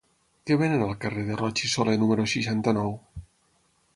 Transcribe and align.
Què 0.49 0.55
venen 0.59 0.85
al 0.85 0.95
carrer 1.03 1.25
de 1.27 1.35
Roig 1.41 1.61
i 1.67 1.69
Solé 1.75 1.95
número 2.05 2.27
seixanta-nou? 2.33 2.93